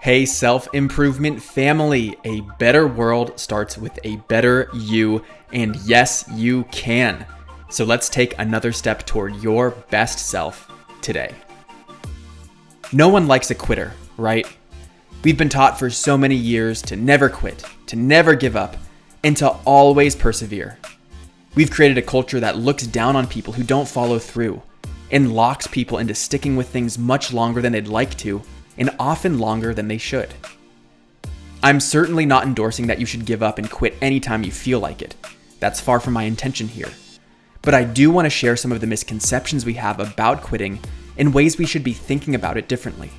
Hey, 0.00 0.26
self 0.26 0.72
improvement 0.74 1.42
family, 1.42 2.16
a 2.24 2.42
better 2.60 2.86
world 2.86 3.38
starts 3.38 3.76
with 3.76 3.98
a 4.04 4.14
better 4.28 4.70
you, 4.72 5.24
and 5.52 5.74
yes, 5.78 6.24
you 6.32 6.62
can. 6.70 7.26
So 7.68 7.84
let's 7.84 8.08
take 8.08 8.38
another 8.38 8.70
step 8.70 9.04
toward 9.06 9.34
your 9.42 9.72
best 9.90 10.20
self 10.20 10.70
today. 11.00 11.34
No 12.92 13.08
one 13.08 13.26
likes 13.26 13.50
a 13.50 13.56
quitter, 13.56 13.92
right? 14.16 14.46
We've 15.24 15.36
been 15.36 15.48
taught 15.48 15.80
for 15.80 15.90
so 15.90 16.16
many 16.16 16.36
years 16.36 16.80
to 16.82 16.94
never 16.94 17.28
quit, 17.28 17.64
to 17.86 17.96
never 17.96 18.36
give 18.36 18.54
up, 18.54 18.76
and 19.24 19.36
to 19.38 19.48
always 19.66 20.14
persevere. 20.14 20.78
We've 21.56 21.72
created 21.72 21.98
a 21.98 22.02
culture 22.02 22.38
that 22.38 22.56
looks 22.56 22.86
down 22.86 23.16
on 23.16 23.26
people 23.26 23.52
who 23.52 23.64
don't 23.64 23.88
follow 23.88 24.20
through 24.20 24.62
and 25.10 25.34
locks 25.34 25.66
people 25.66 25.98
into 25.98 26.14
sticking 26.14 26.54
with 26.54 26.68
things 26.68 26.98
much 26.98 27.32
longer 27.32 27.60
than 27.60 27.72
they'd 27.72 27.88
like 27.88 28.16
to 28.18 28.40
and 28.78 28.94
often 28.98 29.38
longer 29.38 29.74
than 29.74 29.88
they 29.88 29.98
should. 29.98 30.32
I'm 31.62 31.80
certainly 31.80 32.24
not 32.24 32.44
endorsing 32.44 32.86
that 32.86 33.00
you 33.00 33.06
should 33.06 33.26
give 33.26 33.42
up 33.42 33.58
and 33.58 33.70
quit 33.70 33.96
anytime 34.00 34.44
you 34.44 34.52
feel 34.52 34.78
like 34.78 35.02
it. 35.02 35.16
That's 35.60 35.80
far 35.80 35.98
from 35.98 36.14
my 36.14 36.22
intention 36.22 36.68
here. 36.68 36.90
But 37.62 37.74
I 37.74 37.82
do 37.84 38.10
want 38.10 38.26
to 38.26 38.30
share 38.30 38.56
some 38.56 38.70
of 38.70 38.80
the 38.80 38.86
misconceptions 38.86 39.64
we 39.64 39.74
have 39.74 39.98
about 39.98 40.42
quitting 40.42 40.78
and 41.16 41.34
ways 41.34 41.58
we 41.58 41.66
should 41.66 41.82
be 41.82 41.92
thinking 41.92 42.34
about 42.36 42.56
it 42.56 42.68
differently. 42.68 43.10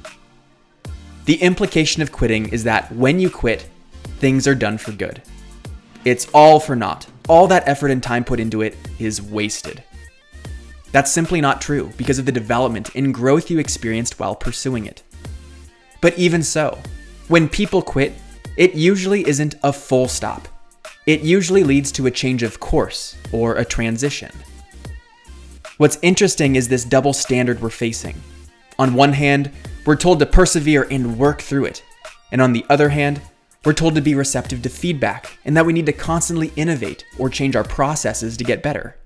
The 1.25 1.35
implication 1.35 2.01
of 2.01 2.13
quitting 2.13 2.49
is 2.49 2.63
that 2.63 2.91
when 2.93 3.19
you 3.19 3.29
quit, 3.29 3.67
things 4.19 4.47
are 4.47 4.55
done 4.55 4.77
for 4.77 4.93
good. 4.93 5.21
It's 6.05 6.27
all 6.33 6.59
for 6.61 6.75
naught. 6.75 7.07
All 7.27 7.45
that 7.47 7.67
effort 7.67 7.91
and 7.91 8.01
time 8.01 8.23
put 8.23 8.39
into 8.39 8.61
it 8.61 8.75
is 8.97 9.21
wasted. 9.21 9.83
That's 10.91 11.11
simply 11.11 11.41
not 11.41 11.61
true 11.61 11.91
because 11.97 12.17
of 12.17 12.25
the 12.25 12.31
development 12.31 12.95
and 12.95 13.13
growth 13.13 13.51
you 13.51 13.59
experienced 13.59 14.19
while 14.19 14.33
pursuing 14.33 14.85
it. 14.85 15.03
But 16.01 16.17
even 16.17 16.43
so, 16.43 16.77
when 17.27 17.49
people 17.49 17.81
quit, 17.81 18.13
it 18.57 18.73
usually 18.73 19.27
isn't 19.27 19.55
a 19.63 19.73
full 19.73 20.07
stop. 20.07 20.47
It 21.05 21.21
usually 21.21 21.63
leads 21.63 21.91
to 21.93 22.07
a 22.07 22.11
change 22.11 22.43
of 22.43 22.59
course 22.59 23.15
or 23.31 23.55
a 23.55 23.65
transition. 23.65 24.31
What's 25.77 25.97
interesting 26.01 26.55
is 26.55 26.67
this 26.67 26.83
double 26.83 27.13
standard 27.13 27.61
we're 27.61 27.69
facing. 27.69 28.15
On 28.77 28.93
one 28.93 29.13
hand, 29.13 29.51
we're 29.85 29.95
told 29.95 30.19
to 30.19 30.25
persevere 30.25 30.87
and 30.91 31.17
work 31.17 31.41
through 31.41 31.65
it. 31.65 31.83
And 32.31 32.41
on 32.41 32.53
the 32.53 32.65
other 32.69 32.89
hand, 32.89 33.21
we're 33.65 33.73
told 33.73 33.95
to 33.95 34.01
be 34.01 34.15
receptive 34.15 34.61
to 34.61 34.69
feedback 34.69 35.37
and 35.45 35.55
that 35.57 35.65
we 35.65 35.73
need 35.73 35.85
to 35.85 35.93
constantly 35.93 36.51
innovate 36.55 37.05
or 37.17 37.29
change 37.29 37.55
our 37.55 37.63
processes 37.63 38.37
to 38.37 38.43
get 38.43 38.63
better. 38.63 38.97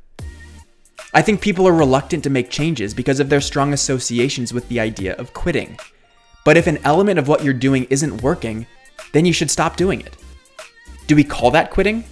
I 1.13 1.21
think 1.21 1.41
people 1.41 1.67
are 1.67 1.73
reluctant 1.73 2.23
to 2.23 2.29
make 2.29 2.49
changes 2.49 2.93
because 2.93 3.19
of 3.19 3.29
their 3.29 3.41
strong 3.41 3.73
associations 3.73 4.51
with 4.51 4.67
the 4.67 4.79
idea 4.79 5.15
of 5.15 5.33
quitting. 5.33 5.77
But 6.43 6.57
if 6.57 6.67
an 6.67 6.79
element 6.83 7.19
of 7.19 7.27
what 7.27 7.43
you're 7.43 7.53
doing 7.53 7.85
isn't 7.89 8.21
working, 8.21 8.67
then 9.13 9.25
you 9.25 9.33
should 9.33 9.51
stop 9.51 9.77
doing 9.77 10.01
it. 10.01 10.15
Do 11.07 11.15
we 11.15 11.23
call 11.23 11.51
that 11.51 11.71
quitting? 11.71 12.03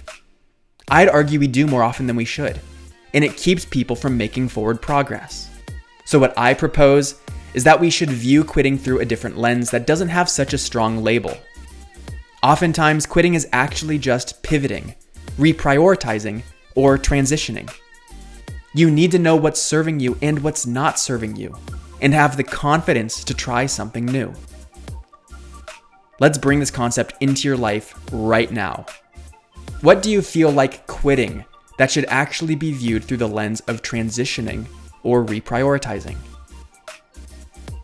I'd 0.88 1.08
argue 1.08 1.38
we 1.38 1.46
do 1.46 1.66
more 1.66 1.82
often 1.82 2.06
than 2.06 2.16
we 2.16 2.24
should, 2.24 2.60
and 3.14 3.24
it 3.24 3.36
keeps 3.36 3.64
people 3.64 3.96
from 3.96 4.16
making 4.16 4.48
forward 4.48 4.80
progress. 4.80 5.48
So, 6.04 6.18
what 6.18 6.36
I 6.38 6.54
propose 6.54 7.20
is 7.54 7.64
that 7.64 7.80
we 7.80 7.90
should 7.90 8.10
view 8.10 8.44
quitting 8.44 8.78
through 8.78 9.00
a 9.00 9.04
different 9.04 9.38
lens 9.38 9.70
that 9.70 9.86
doesn't 9.86 10.08
have 10.08 10.28
such 10.28 10.52
a 10.52 10.58
strong 10.58 11.02
label. 11.02 11.36
Oftentimes, 12.42 13.06
quitting 13.06 13.34
is 13.34 13.48
actually 13.52 13.98
just 13.98 14.42
pivoting, 14.42 14.94
reprioritizing, 15.38 16.42
or 16.74 16.98
transitioning. 16.98 17.72
You 18.74 18.90
need 18.90 19.10
to 19.12 19.18
know 19.18 19.36
what's 19.36 19.60
serving 19.60 20.00
you 20.00 20.18
and 20.22 20.38
what's 20.42 20.66
not 20.66 20.98
serving 20.98 21.36
you 21.36 21.56
and 22.02 22.12
have 22.12 22.36
the 22.36 22.44
confidence 22.44 23.24
to 23.24 23.32
try 23.32 23.64
something 23.64 24.04
new. 24.04 24.32
Let's 26.20 26.36
bring 26.36 26.60
this 26.60 26.70
concept 26.70 27.14
into 27.20 27.48
your 27.48 27.56
life 27.56 27.98
right 28.12 28.50
now. 28.50 28.84
What 29.80 30.02
do 30.02 30.10
you 30.10 30.20
feel 30.20 30.50
like 30.50 30.86
quitting 30.86 31.44
that 31.78 31.90
should 31.90 32.04
actually 32.08 32.56
be 32.56 32.72
viewed 32.72 33.04
through 33.04 33.16
the 33.16 33.28
lens 33.28 33.60
of 33.62 33.82
transitioning 33.82 34.66
or 35.02 35.24
reprioritizing? 35.24 36.16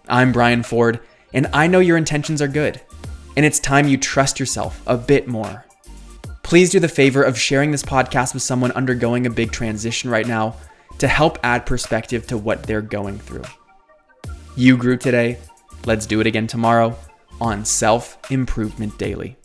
I'm 0.09 0.33
Brian 0.33 0.63
Ford, 0.63 1.01
and 1.33 1.49
I 1.53 1.67
know 1.67 1.81
your 1.81 1.97
intentions 1.97 2.43
are 2.43 2.49
good, 2.49 2.81
and 3.37 3.47
it's 3.47 3.59
time 3.59 3.89
you 3.89 3.97
trust 3.97 4.41
yourself 4.41 4.83
a 4.87 4.97
bit 4.97 5.29
more. 5.29 5.65
Please 6.43 6.71
do 6.71 6.81
the 6.81 6.89
favor 6.89 7.23
of 7.23 7.39
sharing 7.39 7.71
this 7.71 7.83
podcast 7.83 8.35
with 8.35 8.43
someone 8.43 8.73
undergoing 8.73 9.27
a 9.27 9.31
big 9.31 9.53
transition 9.53 10.11
right 10.11 10.27
now 10.27 10.57
to 10.99 11.07
help 11.07 11.39
add 11.43 11.67
perspective 11.67 12.27
to 12.27 12.39
what 12.39 12.63
they're 12.63 12.81
going 12.81 13.19
through. 13.19 13.45
You 14.59 14.77
grew 14.77 14.97
today. 14.97 15.39
Let's 15.87 16.05
do 16.05 16.19
it 16.19 16.27
again 16.27 16.49
tomorrow 16.49 16.99
on 17.41 17.65
Self 17.65 18.19
Improvement 18.29 18.99
Daily. 18.99 19.38